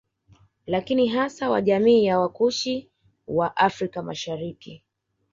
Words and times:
Lakini 0.65 1.07
hasa 1.07 1.49
wa 1.49 1.61
jamii 1.61 2.05
ya 2.05 2.19
Wakushi 2.19 2.91
wa 3.27 3.57
Afrika 3.57 4.03
Mashariki 4.03 4.83